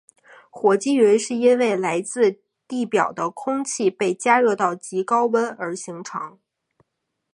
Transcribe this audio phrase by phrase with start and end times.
[0.49, 6.39] 火积云是因为来自地表的空气被加热到极高温而形成。